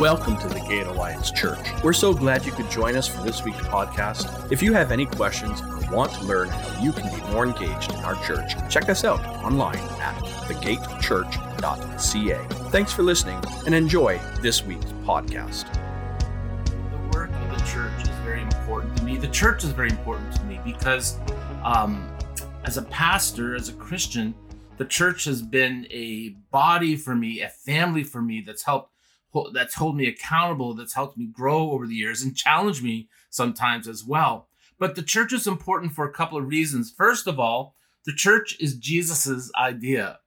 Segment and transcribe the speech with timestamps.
[0.00, 1.58] Welcome to the Gate Alliance Church.
[1.84, 4.50] We're so glad you could join us for this week's podcast.
[4.50, 7.92] If you have any questions or want to learn how you can be more engaged
[7.92, 10.16] in our church, check us out online at
[10.48, 12.70] thegatechurch.ca.
[12.70, 15.70] Thanks for listening and enjoy this week's podcast.
[16.90, 19.18] The work of the church is very important to me.
[19.18, 21.18] The church is very important to me because,
[21.62, 22.10] um,
[22.64, 24.34] as a pastor, as a Christian,
[24.78, 28.91] the church has been a body for me, a family for me that's helped
[29.52, 33.88] that's held me accountable, that's helped me grow over the years and challenge me sometimes
[33.88, 34.48] as well.
[34.78, 36.90] But the church is important for a couple of reasons.
[36.90, 40.18] First of all, the church is Jesus's idea.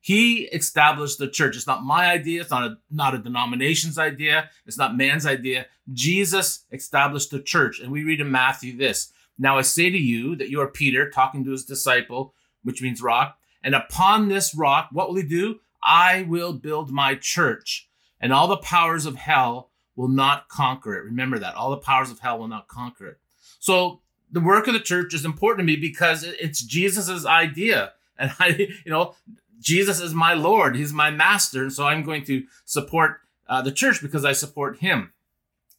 [0.00, 1.56] He established the church.
[1.56, 2.40] It's not my idea.
[2.40, 4.48] It's not a not a denomination's idea.
[4.64, 5.66] It's not man's idea.
[5.92, 7.80] Jesus established the church.
[7.80, 9.12] And we read in Matthew this.
[9.38, 13.02] Now I say to you that you are Peter talking to his disciple, which means
[13.02, 13.38] rock.
[13.62, 15.60] And upon this rock, what will he do?
[15.82, 17.87] I will build my church
[18.20, 21.04] and all the powers of hell will not conquer it.
[21.04, 21.54] Remember that.
[21.54, 23.18] All the powers of hell will not conquer it.
[23.58, 27.92] So the work of the church is important to me because it's Jesus's idea.
[28.20, 28.48] And I,
[28.84, 29.14] you know,
[29.60, 30.74] Jesus is my Lord.
[30.74, 31.62] He's my master.
[31.62, 35.12] And so I'm going to support uh, the church because I support him.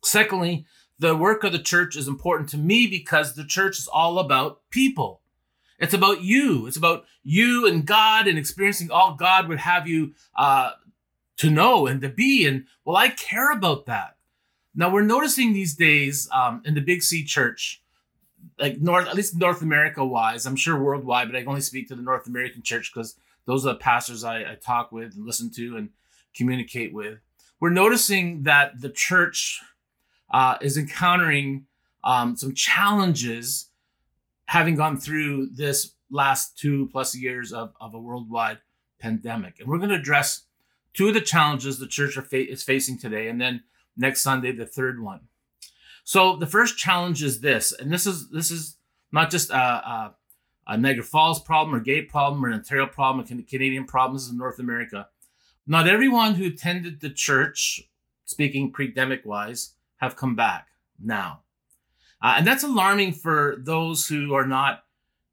[0.06, 0.66] Secondly,
[0.98, 4.62] the work of the church is important to me because the church is all about
[4.70, 5.20] people.
[5.80, 6.66] It's about you.
[6.68, 10.72] It's about you and God and experiencing all God would have you uh,
[11.40, 12.46] to know and to be.
[12.46, 14.18] And well, I care about that.
[14.76, 17.82] Now we're noticing these days um, in the Big C Church,
[18.60, 21.88] like North, at least North America wise, I'm sure worldwide, but I can only speak
[21.88, 25.26] to the North American church because those are the pastors I, I talk with and
[25.26, 25.90] listen to and
[26.36, 27.20] communicate with.
[27.60, 29.62] We're noticing that the church
[30.32, 31.66] uh, is encountering
[32.04, 33.70] um, some challenges
[34.46, 38.60] having gone through this last two plus years of, of a worldwide
[39.00, 39.60] pandemic.
[39.60, 40.44] And we're going to address
[41.00, 43.64] two of the challenges the church fa- is facing today, and then
[43.96, 45.22] next Sunday the third one.
[46.04, 48.76] So the first challenge is this, and this is this is
[49.10, 50.16] not just a, a,
[50.68, 54.18] a Niagara Falls problem or Gate problem or an Ontario problem, a Canadian problem.
[54.18, 55.08] This is North America.
[55.66, 57.88] Not everyone who attended the church,
[58.26, 60.68] speaking pre-demic wise, have come back
[61.02, 61.44] now,
[62.22, 64.84] uh, and that's alarming for those who are not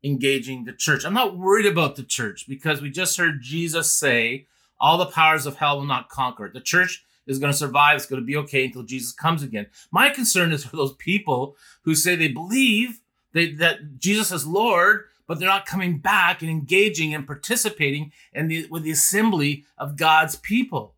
[0.05, 1.05] engaging the church.
[1.05, 4.47] I'm not worried about the church because we just heard Jesus say
[4.81, 6.53] all the powers of hell will not conquer it.
[6.53, 7.97] The church is going to survive.
[7.97, 9.67] It's going to be okay until Jesus comes again.
[9.91, 13.01] My concern is for those people who say they believe
[13.33, 18.49] they, that Jesus is Lord, but they're not coming back and engaging and participating in
[18.49, 20.95] the, with the assembly of God's people.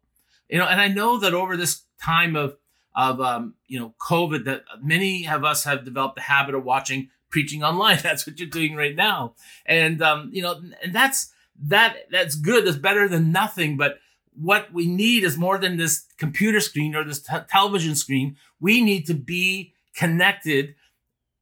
[0.48, 2.56] You know, and I know that over this time of
[2.94, 7.10] of um, you know COVID, that many of us have developed the habit of watching
[7.30, 7.98] preaching online.
[8.02, 9.34] That's what you're doing right now,
[9.66, 11.32] and um, you know, and that's
[11.62, 12.66] that that's good.
[12.66, 13.76] That's better than nothing.
[13.76, 13.98] But
[14.34, 18.36] what we need is more than this computer screen or this t- television screen.
[18.60, 20.74] We need to be connected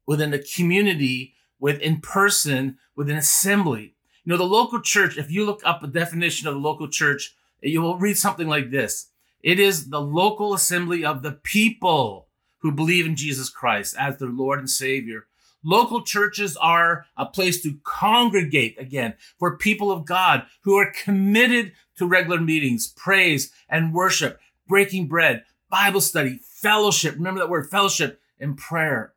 [0.07, 3.95] within a community, with in person, with an assembly.
[4.25, 5.19] You know, the local church.
[5.19, 8.71] If you look up a definition of the local church, you will read something like
[8.71, 9.09] this:
[9.43, 12.29] It is the local assembly of the people
[12.59, 15.27] who believe in Jesus Christ as their Lord and Savior
[15.67, 21.73] Local churches are a place to congregate again for people of God who are committed
[21.97, 24.39] to regular meetings, praise and worship,
[24.69, 27.17] breaking bread, Bible study, fellowship.
[27.17, 29.15] Remember that word fellowship and prayer.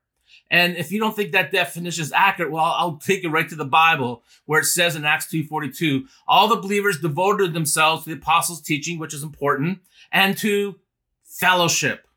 [0.50, 3.56] And if you don't think that definition is accurate, well, I'll take it right to
[3.56, 8.20] the Bible where it says in Acts 2.42, all the believers devoted themselves to the
[8.20, 9.81] apostles' teaching, which is important,
[10.12, 10.80] and to
[11.24, 12.09] fellowship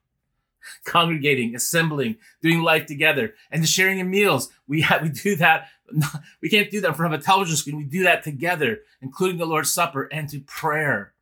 [0.85, 4.51] congregating, assembling, doing life together, and the sharing of meals.
[4.67, 5.69] We have, we do that.
[6.41, 7.77] We can't do that in front of a television screen.
[7.77, 11.13] We do that together, including the Lord's Supper and to prayer.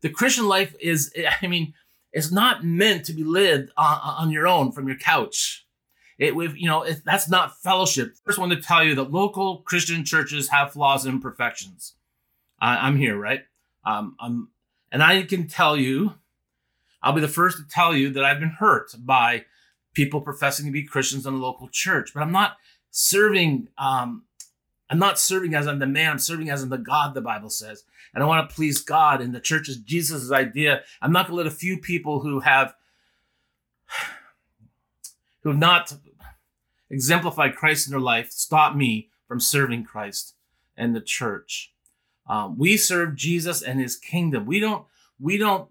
[0.00, 1.74] The Christian life is, I mean,
[2.12, 5.66] it's not meant to be lived on, on your own from your couch.
[6.18, 8.14] It, you know, it, that's not fellowship.
[8.24, 11.94] First, want to tell you that local Christian churches have flaws and imperfections.
[12.60, 13.42] I, am here, right?
[13.84, 14.48] Um, I'm,
[14.92, 16.14] and I can tell you
[17.02, 19.44] I'll be the first to tell you that I've been hurt by
[19.94, 22.56] people professing to be Christians in a local church, but I'm not
[22.90, 23.68] serving.
[23.76, 24.24] Um,
[24.88, 26.12] I'm not serving as I'm the man.
[26.12, 27.14] I'm serving as I'm the God.
[27.14, 27.84] The Bible says,
[28.14, 29.20] and I want to please God.
[29.20, 30.82] And the church is Jesus' idea.
[31.00, 32.74] I'm not going to let a few people who have
[35.42, 35.94] who have not
[36.90, 40.34] exemplified Christ in their life stop me from serving Christ
[40.76, 41.72] and the church.
[42.28, 44.46] Um, we serve Jesus and His kingdom.
[44.46, 44.86] We don't
[45.18, 45.68] we don't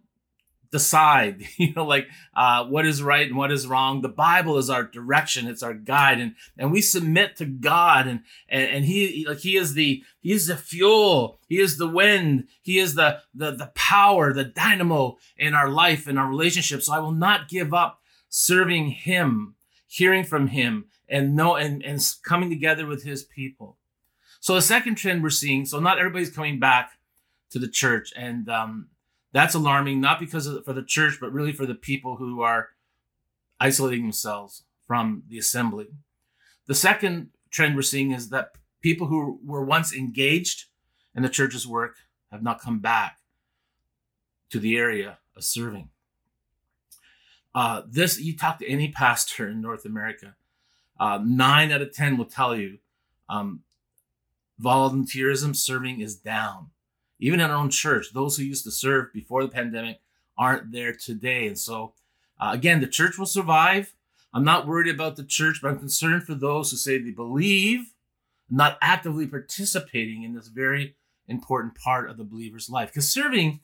[0.72, 4.02] decide you know like uh, what is right and what is wrong.
[4.02, 5.48] The bible is our direction.
[5.48, 6.20] It's our guide.
[6.20, 8.08] And and we submit to god.
[8.08, 11.40] And and, and he like he is the he is the fuel.
[11.48, 12.48] He is the wind.
[12.62, 16.82] He is the the the power the dynamo in our life and our relationship.
[16.82, 19.56] So i will not give up serving him
[19.88, 23.78] hearing from him and know and and coming together with his people.
[24.40, 26.94] So the second trend we're seeing so not everybody's coming back
[27.50, 28.14] to the church.
[28.16, 28.88] And um
[29.34, 32.70] that's alarming, not because of, for the church, but really for the people who are
[33.60, 35.88] isolating themselves from the assembly.
[36.68, 38.52] The second trend we're seeing is that
[38.82, 40.66] people who were once engaged
[41.16, 41.98] in the church's work
[42.32, 43.20] have not come back
[44.50, 45.90] to the area of serving.
[47.54, 50.36] Uh, this, you talk to any pastor in North America,
[51.00, 52.78] uh, nine out of 10 will tell you
[53.28, 53.62] um,
[54.62, 56.70] volunteerism serving is down
[57.22, 60.02] even in our own church, those who used to serve before the pandemic
[60.38, 61.48] aren't there today.
[61.48, 61.94] And so,
[62.40, 63.94] uh, again, the church will survive.
[64.34, 67.94] I'm not worried about the church, but I'm concerned for those who say they believe,
[68.50, 70.96] not actively participating in this very
[71.28, 72.90] important part of the believer's life.
[72.90, 73.60] Because serving,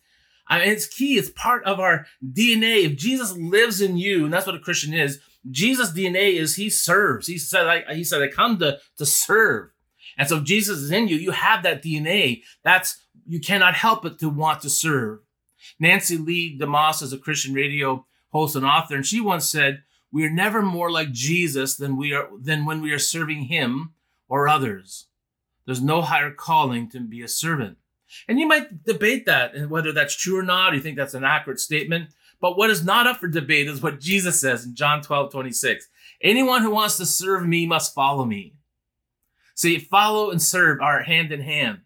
[0.48, 1.18] I mean, it's key.
[1.18, 2.86] It's part of our DNA.
[2.86, 5.20] If Jesus lives in you, and that's what a Christian is,
[5.50, 7.28] Jesus' DNA is he serves.
[7.28, 9.72] He said, I, he said, I come to, to serve.
[10.18, 12.44] And so if Jesus is in you, you have that DNA.
[12.64, 15.20] That's you cannot help but to want to serve.
[15.80, 20.26] Nancy Leigh DeMoss is a Christian radio host and author, and she once said, "We
[20.26, 23.94] are never more like Jesus than we are than when we are serving Him
[24.28, 25.08] or others.
[25.66, 27.78] There's no higher calling to be a servant."
[28.28, 30.74] And you might debate that and whether that's true or not.
[30.74, 32.12] You think that's an accurate statement.
[32.40, 35.88] But what is not up for debate is what Jesus says in John 12, 26.
[36.22, 38.54] Anyone who wants to serve me must follow me.
[39.58, 41.80] See, follow and serve are hand in hand.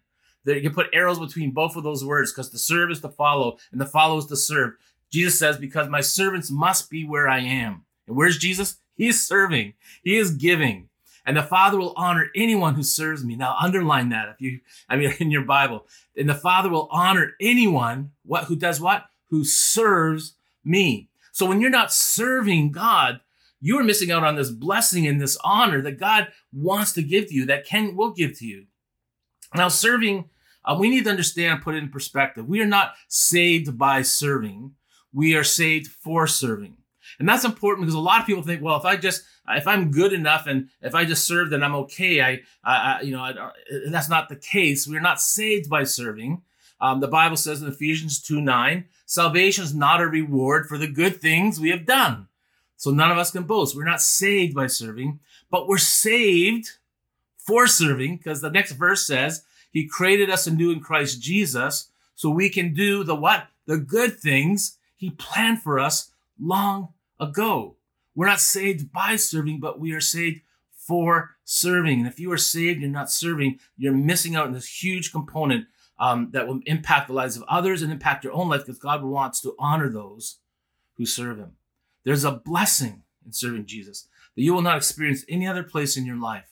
[0.44, 3.08] That you can put arrows between both of those words because the serve is to
[3.08, 4.74] follow and the follow is to serve.
[5.10, 7.84] Jesus says, because my servants must be where I am.
[8.06, 8.76] And where's Jesus?
[8.94, 9.72] He is serving.
[10.04, 10.90] He is giving.
[11.24, 13.36] And the Father will honor anyone who serves me.
[13.36, 15.86] Now underline that if you, I mean, in your Bible.
[16.14, 19.06] And the Father will honor anyone what who does what?
[19.30, 21.08] Who serves me.
[21.30, 23.20] So when you're not serving God,
[23.62, 27.28] you are missing out on this blessing and this honor that God wants to give
[27.28, 28.66] to you, that can will give to you.
[29.54, 30.28] Now, serving,
[30.64, 32.48] uh, we need to understand, put it in perspective.
[32.48, 34.72] We are not saved by serving.
[35.12, 36.76] We are saved for serving.
[37.20, 39.92] And that's important because a lot of people think, well, if I just, if I'm
[39.92, 42.20] good enough and if I just serve, then I'm okay.
[42.20, 43.34] I, I you know, I,
[43.90, 44.88] that's not the case.
[44.88, 46.42] We're not saved by serving.
[46.80, 50.88] Um, the Bible says in Ephesians 2 9, salvation is not a reward for the
[50.88, 52.26] good things we have done.
[52.82, 53.76] So none of us can boast.
[53.76, 55.20] We're not saved by serving,
[55.52, 56.78] but we're saved
[57.36, 62.28] for serving, because the next verse says, He created us anew in Christ Jesus, so
[62.28, 63.46] we can do the what?
[63.66, 66.88] The good things He planned for us long
[67.20, 67.76] ago.
[68.16, 70.40] We're not saved by serving, but we are saved
[70.72, 72.00] for serving.
[72.00, 75.68] And if you are saved and not serving, you're missing out on this huge component
[76.00, 79.04] um, that will impact the lives of others and impact your own life because God
[79.04, 80.38] wants to honor those
[80.96, 81.52] who serve Him.
[82.04, 86.06] There's a blessing in serving Jesus that you will not experience any other place in
[86.06, 86.48] your life.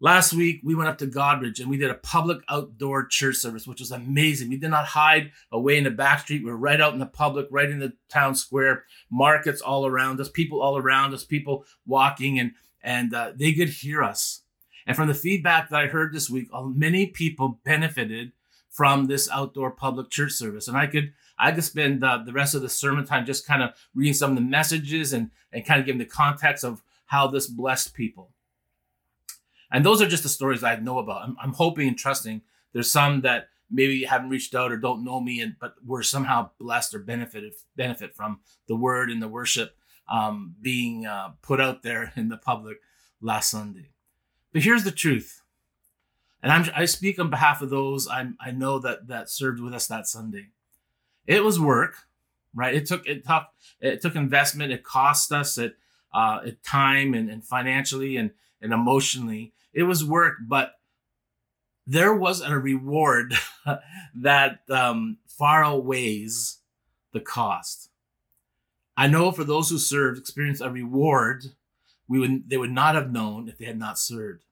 [0.00, 3.66] Last week, we went up to Goderich and we did a public outdoor church service,
[3.66, 4.48] which was amazing.
[4.48, 6.44] We did not hide away in the back street.
[6.44, 10.20] We were right out in the public, right in the town square, markets all around
[10.20, 14.42] us, people all around us, people walking, and, and uh, they could hear us.
[14.86, 18.32] And from the feedback that I heard this week, uh, many people benefited
[18.70, 20.68] from this outdoor public church service.
[20.68, 23.62] And I could I could spend uh, the rest of the sermon time just kind
[23.62, 27.28] of reading some of the messages and, and kind of giving the context of how
[27.28, 28.32] this blessed people.
[29.70, 31.22] And those are just the stories I know about.
[31.22, 35.20] I'm, I'm hoping and trusting there's some that maybe haven't reached out or don't know
[35.20, 39.76] me, and but were somehow blessed or benefited benefit from the word and the worship
[40.08, 42.78] um, being uh, put out there in the public
[43.20, 43.90] last Sunday.
[44.52, 45.42] But here's the truth,
[46.42, 49.74] and I'm, i speak on behalf of those i I know that that served with
[49.74, 50.48] us that Sunday.
[51.26, 51.96] It was work,
[52.54, 52.74] right?
[52.74, 53.44] It took it took
[53.80, 54.72] it took investment.
[54.72, 55.76] It cost us it
[56.12, 58.30] uh, it time and, and financially and
[58.62, 60.72] and emotionally it was work, but
[61.86, 63.34] there was a reward
[64.14, 66.58] that um, far outweighs
[67.12, 67.90] the cost.
[68.96, 71.44] I know for those who served, experienced a reward
[72.08, 74.44] we would they would not have known if they had not served.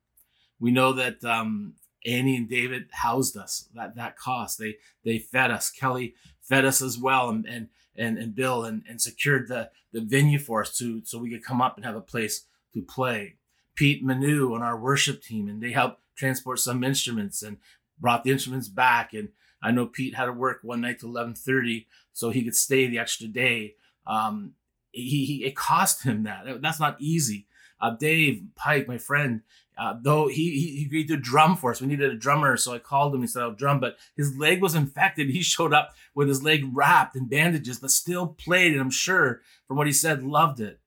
[0.61, 1.75] We know that um,
[2.07, 3.69] Annie and David housed us.
[3.75, 4.59] That that cost.
[4.59, 5.71] They they fed us.
[5.71, 10.01] Kelly fed us as well, and and and, and Bill and, and secured the the
[10.01, 13.37] venue for us to so we could come up and have a place to play.
[13.75, 17.59] Pete Manu on our worship team, and they helped transport some instruments and
[17.99, 19.13] brought the instruments back.
[19.13, 19.31] And
[19.63, 22.99] I know Pete had to work one night to 11:30 so he could stay the
[22.99, 23.75] extra day.
[24.07, 24.53] Um,
[24.93, 26.63] he, he it cost him that.
[26.63, 27.47] That's not easy.
[27.81, 29.43] Uh, Dave Pike, my friend,
[29.77, 31.81] uh, though he, he agreed to drum for us.
[31.81, 33.21] We needed a drummer, so I called him.
[33.21, 35.31] He said I'll drum, but his leg was infected.
[35.37, 38.73] He showed up with his leg wrapped in bandages, but still played.
[38.73, 40.81] And I'm sure, from what he said, loved it.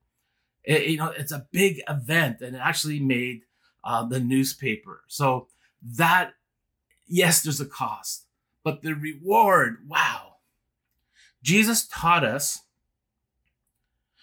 [0.64, 3.42] it you know, it's a big event, and it actually made
[3.84, 5.02] uh, the newspaper.
[5.06, 5.46] So
[5.96, 6.34] that,
[7.06, 8.26] yes, there's a cost,
[8.64, 10.36] but the reward, wow.
[11.42, 12.62] Jesus taught us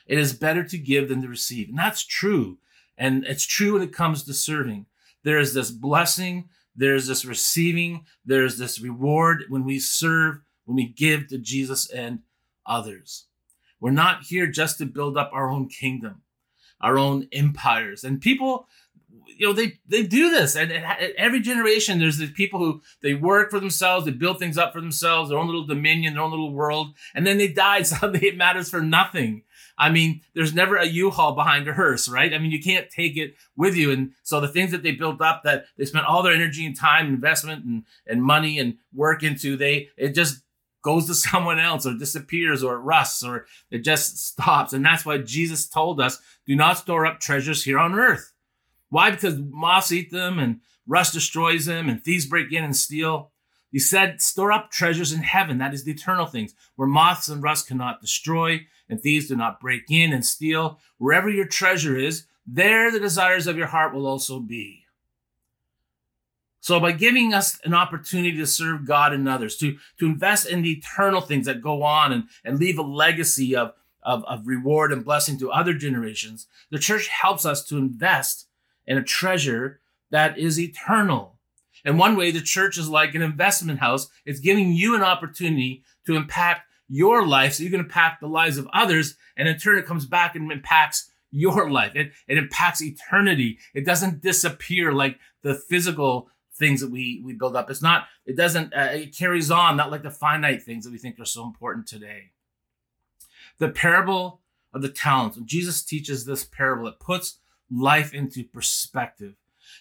[0.07, 1.69] it is better to give than to receive.
[1.69, 2.57] And that's true.
[2.97, 4.85] And it's true when it comes to serving.
[5.23, 10.87] There is this blessing, there's this receiving, there's this reward when we serve, when we
[10.87, 12.19] give to Jesus and
[12.65, 13.25] others.
[13.79, 16.21] We're not here just to build up our own kingdom,
[16.81, 18.03] our own empires.
[18.03, 18.67] And people,
[19.25, 20.71] you know, they they do this, and,
[21.17, 24.81] every generation there's these people who they work for themselves, they build things up for
[24.81, 27.81] themselves, their own little dominion, their own little world, and then they die.
[27.83, 29.43] Suddenly, it matters for nothing.
[29.77, 32.33] I mean, there's never a U-Haul behind a hearse, right?
[32.33, 33.91] I mean, you can't take it with you.
[33.91, 36.75] And so the things that they built up that they spent all their energy and
[36.75, 40.41] time, investment and, and money and work into, they, it just
[40.81, 44.73] goes to someone else or disappears or it rusts or it just stops.
[44.73, 48.33] And that's why Jesus told us, do not store up treasures here on earth.
[48.89, 49.11] Why?
[49.11, 53.31] Because moths eat them and rust destroys them and thieves break in and steal.
[53.71, 55.57] He said, store up treasures in heaven.
[55.57, 59.59] That is the eternal things where moths and rust cannot destroy and thieves do not
[59.59, 60.79] break in and steal.
[60.97, 64.85] Wherever your treasure is, there the desires of your heart will also be.
[66.59, 70.63] So, by giving us an opportunity to serve God and others, to, to invest in
[70.63, 74.91] the eternal things that go on and, and leave a legacy of, of, of reward
[74.91, 78.47] and blessing to other generations, the church helps us to invest
[78.85, 81.36] in a treasure that is eternal.
[81.85, 85.83] And one way the church is like an investment house, it's giving you an opportunity
[86.05, 89.15] to impact your life so you can impact the lives of others.
[89.35, 91.91] And in turn, it comes back and impacts your life.
[91.95, 93.59] It, it impacts eternity.
[93.73, 97.69] It doesn't disappear like the physical things that we, we build up.
[97.69, 100.97] It's not, it doesn't, uh, it carries on, not like the finite things that we
[100.97, 102.31] think are so important today.
[103.59, 104.41] The parable
[104.73, 105.37] of the talents.
[105.45, 106.87] Jesus teaches this parable.
[106.87, 107.39] It puts
[107.71, 109.35] life into perspective.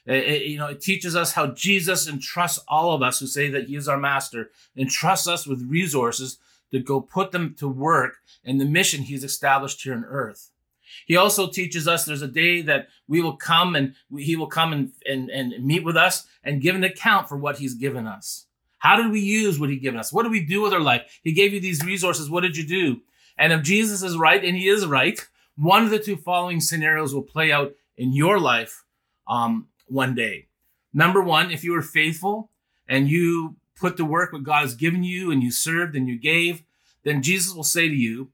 [0.06, 3.48] It, it, you know, it teaches us how Jesus entrusts all of us who say
[3.50, 6.38] that he is our master, entrusts us with resources
[6.70, 10.50] to go put them to work in the mission he's established here on earth.
[11.06, 14.72] He also teaches us there's a day that we will come and he will come
[14.72, 18.46] and, and, and meet with us and give an account for what he's given us.
[18.78, 20.12] How did we use what he given us?
[20.12, 21.02] What do we do with our life?
[21.22, 22.30] He gave you these resources.
[22.30, 23.00] What did you do?
[23.36, 25.20] And if Jesus is right, and he is right,
[25.56, 28.84] one of the two following scenarios will play out in your life
[29.28, 30.49] um, one day.
[30.93, 32.50] Number one, if you were faithful
[32.88, 36.19] and you put to work what God has given you and you served and you
[36.19, 36.62] gave,
[37.05, 38.31] then Jesus will say to you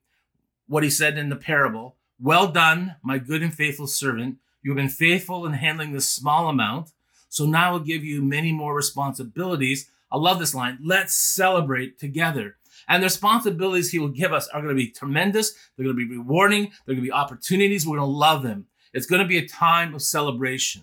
[0.66, 4.38] what he said in the parable Well done, my good and faithful servant.
[4.62, 6.90] You have been faithful in handling this small amount.
[7.28, 9.90] So now I will give you many more responsibilities.
[10.10, 10.78] I love this line.
[10.82, 12.56] Let's celebrate together.
[12.88, 15.52] And the responsibilities he will give us are going to be tremendous.
[15.76, 16.64] They're going to be rewarding.
[16.84, 17.86] They're going to be opportunities.
[17.86, 18.66] We're going to love them.
[18.92, 20.82] It's going to be a time of celebration.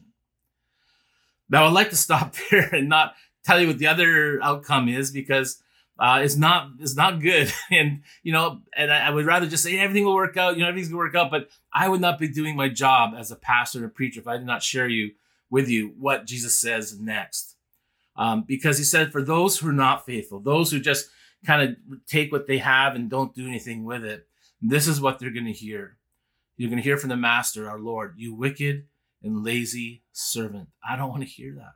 [1.49, 5.11] Now, I'd like to stop there and not tell you what the other outcome is
[5.11, 5.61] because
[5.99, 7.51] uh, it's not it's not good.
[7.71, 10.55] and you know, and I, I, would rather just say everything will work out.
[10.55, 11.29] You know, everything's gonna work out.
[11.29, 14.27] But I would not be doing my job as a pastor and a preacher if
[14.27, 15.11] I did not share you
[15.49, 17.55] with you what Jesus says next.
[18.15, 21.09] Um, because he said, for those who are not faithful, those who just
[21.45, 24.27] kind of take what they have and don't do anything with it,
[24.61, 25.97] this is what they're gonna hear.
[26.57, 28.85] You're gonna hear from the Master, our Lord, you wicked
[29.23, 30.69] and lazy servant.
[30.87, 31.73] I don't want to hear that.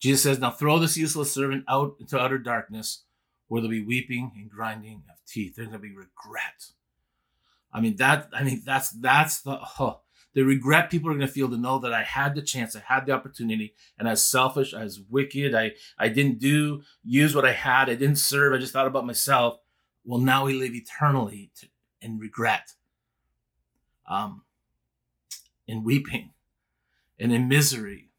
[0.00, 3.04] Jesus says, Now throw this useless servant out into utter darkness
[3.48, 5.56] where there'll be weeping and grinding of teeth.
[5.56, 6.72] There's gonna be regret.
[7.72, 9.58] I mean, that I mean that's that's the
[10.34, 13.06] the regret people are gonna feel to know that I had the chance, I had
[13.06, 17.88] the opportunity, and as selfish, as wicked, I I didn't do use what I had,
[17.88, 19.58] I didn't serve, I just thought about myself.
[20.04, 21.68] Well, now we live eternally to,
[22.02, 22.72] in regret.
[24.08, 24.42] Um
[25.66, 26.32] in weeping
[27.18, 28.10] and in misery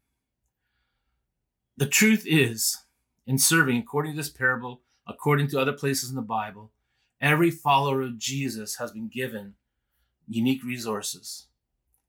[1.78, 2.78] the truth is,
[3.26, 6.72] in serving, according to this parable, according to other places in the Bible,
[7.20, 9.54] every follower of Jesus has been given
[10.26, 11.48] unique resources,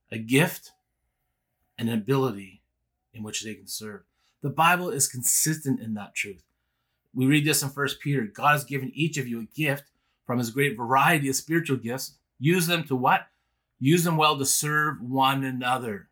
[0.09, 0.71] a gift,
[1.77, 2.61] an ability
[3.13, 4.03] in which they can serve.
[4.41, 6.43] The Bible is consistent in that truth.
[7.13, 9.83] We read this in First Peter God has given each of you a gift
[10.25, 12.13] from his great variety of spiritual gifts.
[12.39, 13.27] Use them to what?
[13.79, 16.09] Use them well to serve one another.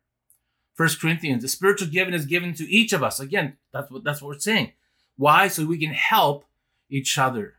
[0.74, 3.18] First Corinthians, the spiritual given is given to each of us.
[3.18, 4.72] Again, that's what that's what we're saying.
[5.16, 5.48] Why?
[5.48, 6.44] So we can help
[6.88, 7.54] each other.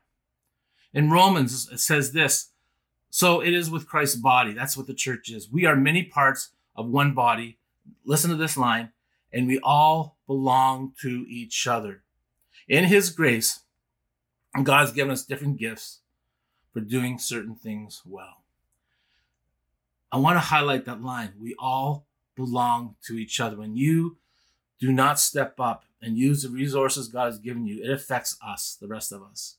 [0.93, 2.51] In Romans, it says this
[3.09, 4.53] So it is with Christ's body.
[4.53, 5.51] That's what the church is.
[5.51, 7.57] We are many parts of one body.
[8.05, 8.91] Listen to this line,
[9.33, 12.03] and we all belong to each other.
[12.67, 13.61] In His grace,
[14.63, 15.99] God's given us different gifts
[16.71, 18.43] for doing certain things well.
[20.11, 21.33] I want to highlight that line.
[21.39, 23.57] We all belong to each other.
[23.57, 24.17] When you
[24.79, 28.77] do not step up and use the resources God has given you, it affects us,
[28.79, 29.57] the rest of us.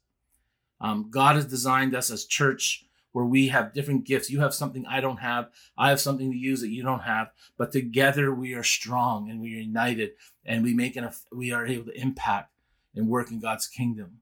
[0.81, 4.31] Um, God has designed us as church where we have different gifts.
[4.31, 5.49] You have something I don't have.
[5.76, 7.31] I have something to use that you don't have.
[7.57, 10.12] But together we are strong and we are united
[10.45, 12.52] and we make an, we are able to impact
[12.95, 14.21] and work in God's kingdom.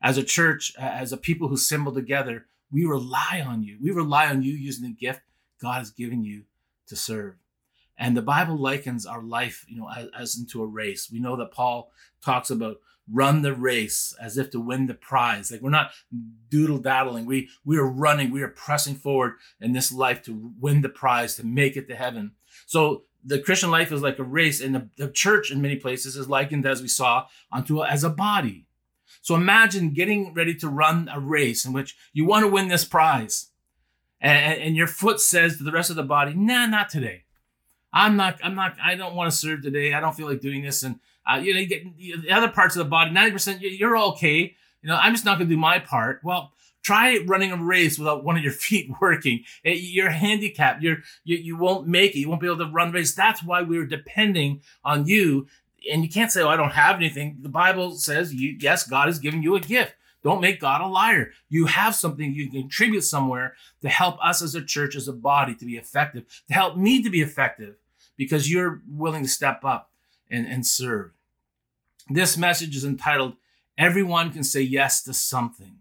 [0.00, 3.78] As a church, as a people who assemble together, we rely on you.
[3.82, 5.22] We rely on you using the gift
[5.60, 6.44] God has given you
[6.86, 7.34] to serve.
[7.98, 11.10] And the Bible likens our life, you know, as, as, into a race.
[11.10, 11.90] We know that Paul
[12.24, 12.76] talks about
[13.10, 15.50] run the race as if to win the prize.
[15.50, 15.90] Like we're not
[16.48, 17.26] doodle daddling.
[17.26, 18.30] We we are running.
[18.30, 21.96] We are pressing forward in this life to win the prize, to make it to
[21.96, 22.32] heaven.
[22.66, 26.16] So the Christian life is like a race, and the, the church in many places
[26.16, 28.66] is likened, as we saw, onto a, as a body.
[29.22, 32.84] So imagine getting ready to run a race in which you want to win this
[32.84, 33.50] prize,
[34.20, 37.24] and, and your foot says to the rest of the body, "Nah, not today."
[37.92, 39.94] I'm not, I'm not, I don't want to serve today.
[39.94, 40.82] I don't feel like doing this.
[40.82, 44.54] And, uh, you know, you get the other parts of the body, 90%, you're okay.
[44.82, 46.20] You know, I'm just not going to do my part.
[46.22, 49.44] Well, try running a race without one of your feet working.
[49.64, 50.82] Eh, you're handicapped.
[50.82, 52.20] You're, you, you won't make it.
[52.20, 53.14] You won't be able to run race.
[53.14, 55.46] That's why we're depending on you.
[55.90, 57.38] And you can't say, oh, I don't have anything.
[57.40, 59.94] The Bible says, you, yes, God has given you a gift.
[60.28, 61.30] Don't make God a liar.
[61.48, 65.14] You have something you can contribute somewhere to help us as a church, as a
[65.14, 67.76] body to be effective, to help me to be effective
[68.14, 69.90] because you're willing to step up
[70.30, 71.12] and, and serve.
[72.10, 73.36] This message is entitled,
[73.78, 75.76] Everyone Can Say Yes to Something.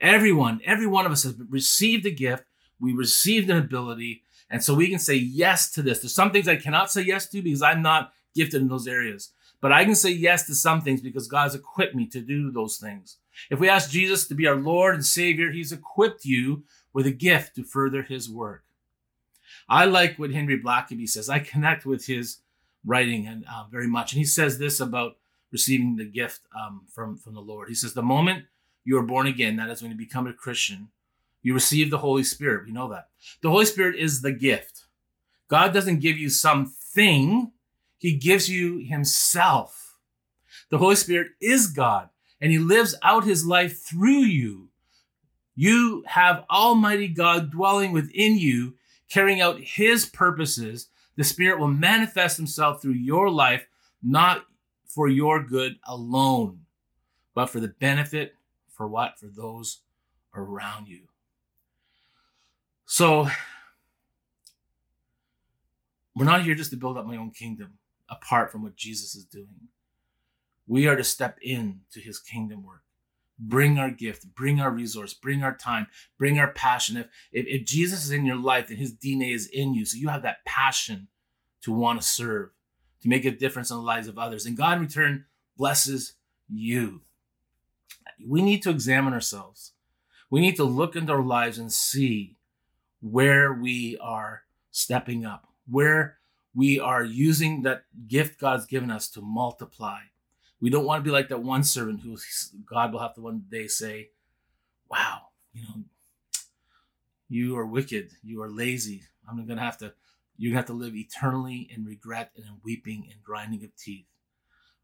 [0.00, 2.44] Everyone, every one of us has received a gift.
[2.78, 4.22] We received an ability.
[4.48, 5.98] And so we can say yes to this.
[5.98, 9.32] There's some things I cannot say yes to because I'm not gifted in those areas.
[9.60, 12.52] But I can say yes to some things because God has equipped me to do
[12.52, 13.16] those things.
[13.50, 17.12] If we ask Jesus to be our Lord and Savior, He's equipped you with a
[17.12, 18.64] gift to further His work.
[19.70, 21.28] I like what Henry Blackaby says.
[21.28, 22.38] I connect with his
[22.84, 24.12] writing and uh, very much.
[24.12, 25.16] And he says this about
[25.52, 27.68] receiving the gift um, from from the Lord.
[27.68, 28.46] He says, "The moment
[28.84, 30.88] you are born again, that is when you become a Christian,
[31.42, 32.66] you receive the Holy Spirit.
[32.66, 33.08] We know that
[33.42, 34.86] the Holy Spirit is the gift.
[35.48, 37.52] God doesn't give you something;
[37.98, 39.98] He gives you Himself.
[40.70, 44.68] The Holy Spirit is God and he lives out his life through you.
[45.54, 48.74] You have Almighty God dwelling within you,
[49.08, 50.88] carrying out his purposes.
[51.16, 53.66] The Spirit will manifest himself through your life,
[54.02, 54.46] not
[54.86, 56.60] for your good alone,
[57.34, 58.34] but for the benefit
[58.80, 59.18] for what?
[59.18, 59.80] For those
[60.34, 61.02] around you.
[62.86, 63.28] So,
[66.16, 67.74] we're not here just to build up my own kingdom
[68.08, 69.68] apart from what Jesus is doing.
[70.70, 72.84] We are to step in to his kingdom work.
[73.40, 76.96] Bring our gift, bring our resource, bring our time, bring our passion.
[76.96, 79.84] If, if, if Jesus is in your life, then his DNA is in you.
[79.84, 81.08] So you have that passion
[81.62, 82.50] to want to serve,
[83.02, 84.46] to make a difference in the lives of others.
[84.46, 85.24] And God in return
[85.56, 86.12] blesses
[86.48, 87.00] you.
[88.24, 89.72] We need to examine ourselves.
[90.30, 92.36] We need to look into our lives and see
[93.00, 96.18] where we are stepping up, where
[96.54, 100.02] we are using that gift God's given us to multiply
[100.60, 102.16] we don't want to be like that one servant who
[102.66, 104.10] God will have to one day say,
[104.90, 105.84] Wow, you know,
[107.28, 109.02] you are wicked, you are lazy.
[109.28, 109.94] I'm gonna have to
[110.36, 114.06] you're gonna have to live eternally in regret and in weeping and grinding of teeth.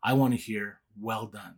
[0.02, 1.56] I want to hear, well done.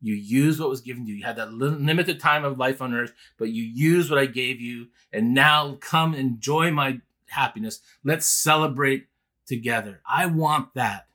[0.00, 1.14] You used what was given you.
[1.14, 4.60] You had that limited time of life on earth, but you used what I gave
[4.60, 7.80] you, and now come enjoy my happiness.
[8.04, 9.08] Let's celebrate
[9.46, 10.00] together.
[10.08, 11.08] I want that.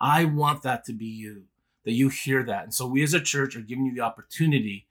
[0.00, 1.44] I want that to be you,
[1.84, 2.64] that you hear that.
[2.64, 4.86] And so we as a church are giving you the opportunity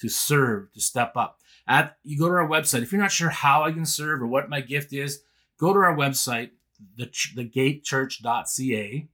[0.00, 1.38] to serve, to step up.
[1.66, 2.82] At you go to our website.
[2.82, 5.22] If you're not sure how I can serve or what my gift is,
[5.58, 6.50] go to our website,
[6.96, 9.08] the, thegatechurch.ca,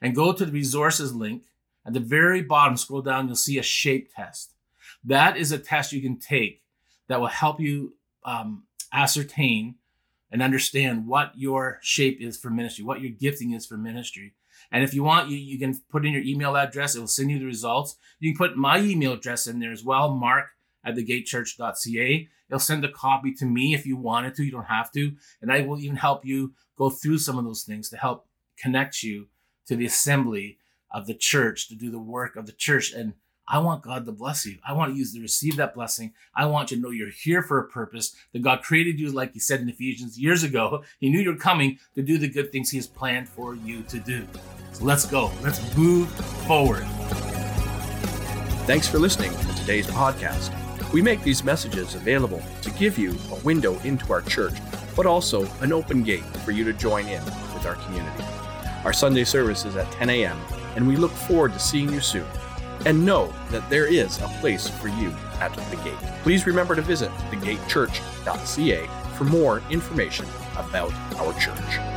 [0.00, 1.44] and go to the resources link.
[1.86, 4.54] At the very bottom, scroll down, you'll see a shape test.
[5.04, 6.62] That is a test you can take
[7.08, 7.94] that will help you
[8.24, 9.76] um, ascertain
[10.34, 14.34] and understand what your shape is for ministry, what your gifting is for ministry.
[14.72, 16.96] And if you want, you, you can put in your email address.
[16.96, 17.94] It will send you the results.
[18.18, 20.46] You can put my email address in there as well, mark
[20.84, 22.28] at thegatechurch.ca.
[22.48, 24.42] It'll send a copy to me if you wanted to.
[24.42, 25.12] You don't have to.
[25.40, 28.26] And I will even help you go through some of those things to help
[28.58, 29.28] connect you
[29.68, 30.58] to the assembly
[30.90, 32.92] of the church to do the work of the church.
[32.92, 33.14] And
[33.46, 34.56] I want God to bless you.
[34.66, 36.14] I want you to receive that blessing.
[36.34, 39.34] I want you to know you're here for a purpose, that God created you, like
[39.34, 40.82] He said in Ephesians years ago.
[41.00, 43.98] He knew you're coming to do the good things He has planned for you to
[43.98, 44.26] do.
[44.72, 45.30] So let's go.
[45.42, 46.08] Let's move
[46.46, 46.84] forward.
[48.66, 50.50] Thanks for listening to today's podcast.
[50.92, 54.54] We make these messages available to give you a window into our church,
[54.96, 58.24] but also an open gate for you to join in with our community.
[58.84, 60.38] Our Sunday service is at 10 a.m.,
[60.76, 62.26] and we look forward to seeing you soon
[62.86, 65.94] and know that there is a place for you at the gate.
[66.22, 71.93] Please remember to visit thegatechurch.ca for more information about our church.